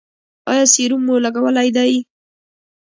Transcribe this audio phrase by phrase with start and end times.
[0.49, 1.93] ایا سیروم مو لګولی دی؟